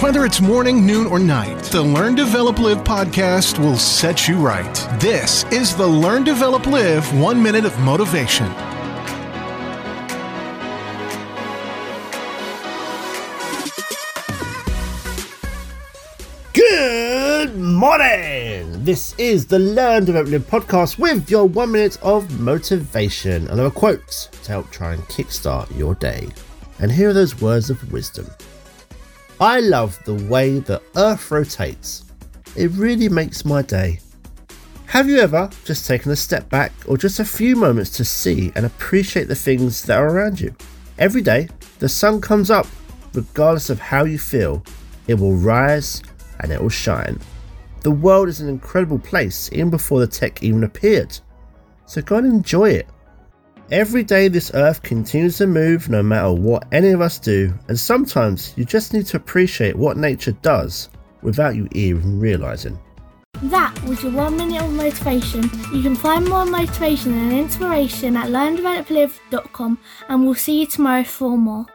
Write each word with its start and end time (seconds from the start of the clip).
Whether 0.00 0.24
it's 0.24 0.40
morning, 0.40 0.86
noon, 0.86 1.06
or 1.06 1.18
night, 1.18 1.62
the 1.64 1.82
Learn, 1.82 2.14
Develop, 2.14 2.58
Live 2.58 2.78
podcast 2.78 3.58
will 3.58 3.76
set 3.76 4.26
you 4.26 4.38
right. 4.38 4.74
This 4.98 5.44
is 5.52 5.76
the 5.76 5.86
Learn, 5.86 6.24
Develop, 6.24 6.64
Live 6.64 7.12
One 7.20 7.42
Minute 7.42 7.66
of 7.66 7.78
Motivation. 7.80 8.46
Good 16.54 17.58
morning! 17.58 18.82
This 18.82 19.14
is 19.18 19.44
the 19.44 19.58
Learn 19.58 20.06
Develop 20.06 20.28
Live 20.28 20.46
podcast 20.46 20.98
with 20.98 21.30
your 21.30 21.44
one 21.44 21.72
minute 21.72 21.98
of 22.00 22.40
motivation. 22.40 23.46
Another 23.48 23.70
quote 23.70 24.30
to 24.44 24.50
help 24.50 24.70
try 24.70 24.94
and 24.94 25.02
kickstart 25.04 25.76
your 25.76 25.94
day. 25.94 26.30
And 26.78 26.90
here 26.90 27.10
are 27.10 27.12
those 27.12 27.38
words 27.42 27.68
of 27.68 27.92
wisdom. 27.92 28.30
I 29.42 29.60
love 29.60 29.98
the 30.04 30.16
way 30.28 30.58
the 30.58 30.82
earth 30.96 31.30
rotates. 31.30 32.04
It 32.56 32.70
really 32.72 33.08
makes 33.08 33.42
my 33.42 33.62
day. 33.62 34.00
Have 34.84 35.08
you 35.08 35.18
ever 35.18 35.48
just 35.64 35.86
taken 35.86 36.12
a 36.12 36.16
step 36.16 36.50
back 36.50 36.72
or 36.86 36.98
just 36.98 37.20
a 37.20 37.24
few 37.24 37.56
moments 37.56 37.88
to 37.92 38.04
see 38.04 38.52
and 38.54 38.66
appreciate 38.66 39.28
the 39.28 39.34
things 39.34 39.82
that 39.84 39.96
are 39.96 40.10
around 40.10 40.42
you? 40.42 40.54
Every 40.98 41.22
day, 41.22 41.48
the 41.78 41.88
sun 41.88 42.20
comes 42.20 42.50
up, 42.50 42.66
regardless 43.14 43.70
of 43.70 43.80
how 43.80 44.04
you 44.04 44.18
feel, 44.18 44.62
it 45.06 45.14
will 45.14 45.36
rise 45.36 46.02
and 46.40 46.52
it 46.52 46.60
will 46.60 46.68
shine. 46.68 47.18
The 47.80 47.92
world 47.92 48.28
is 48.28 48.42
an 48.42 48.50
incredible 48.50 48.98
place 48.98 49.48
even 49.54 49.70
before 49.70 50.00
the 50.00 50.06
tech 50.06 50.42
even 50.42 50.64
appeared. 50.64 51.18
So 51.86 52.02
go 52.02 52.16
and 52.16 52.26
enjoy 52.26 52.72
it. 52.72 52.88
Every 53.70 54.02
day, 54.02 54.26
this 54.26 54.50
earth 54.54 54.82
continues 54.82 55.38
to 55.38 55.46
move 55.46 55.88
no 55.88 56.02
matter 56.02 56.32
what 56.32 56.66
any 56.72 56.88
of 56.88 57.00
us 57.00 57.20
do, 57.20 57.54
and 57.68 57.78
sometimes 57.78 58.52
you 58.56 58.64
just 58.64 58.92
need 58.92 59.06
to 59.06 59.16
appreciate 59.16 59.76
what 59.76 59.96
nature 59.96 60.32
does 60.42 60.88
without 61.22 61.54
you 61.54 61.68
even 61.70 62.18
realizing. 62.18 62.80
That 63.42 63.80
was 63.84 64.02
your 64.02 64.10
one 64.10 64.36
minute 64.36 64.60
of 64.60 64.72
motivation. 64.72 65.42
You 65.72 65.82
can 65.82 65.94
find 65.94 66.28
more 66.28 66.44
motivation 66.44 67.14
and 67.14 67.32
inspiration 67.32 68.16
at 68.16 68.26
learndeveloplive.com, 68.30 69.78
and 70.08 70.24
we'll 70.24 70.34
see 70.34 70.62
you 70.62 70.66
tomorrow 70.66 71.04
for 71.04 71.38
more. 71.38 71.66